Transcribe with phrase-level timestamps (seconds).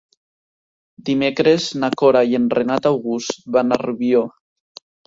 [1.09, 4.27] Dimecres na Cora i en Renat August van a Rubió.